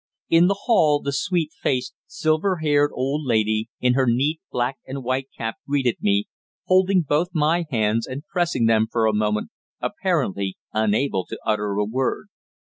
In 0.29 0.47
the 0.47 0.61
hall 0.65 0.99
the 0.99 1.11
sweet 1.13 1.51
faced, 1.61 1.93
silver 2.07 2.55
haired 2.57 2.89
old 2.91 3.23
lady, 3.23 3.69
in 3.79 3.93
her 3.93 4.07
neat 4.07 4.41
black 4.51 4.79
and 4.87 5.03
white 5.03 5.29
cap 5.37 5.57
greeted 5.67 5.97
me, 6.01 6.25
holding 6.65 7.03
both 7.03 7.27
my 7.33 7.65
hands 7.69 8.07
and 8.07 8.25
pressing 8.25 8.65
them 8.65 8.87
for 8.91 9.05
a 9.05 9.13
moment, 9.13 9.51
apparently 9.79 10.57
unable 10.73 11.23
to 11.27 11.37
utter 11.45 11.73
a 11.75 11.85
word. 11.85 12.29